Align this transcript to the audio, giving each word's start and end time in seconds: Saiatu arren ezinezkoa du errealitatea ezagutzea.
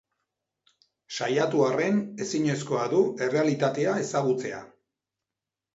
Saiatu 1.17 1.61
arren 1.67 2.01
ezinezkoa 2.27 2.87
du 2.95 3.03
errealitatea 3.27 3.95
ezagutzea. 4.09 4.69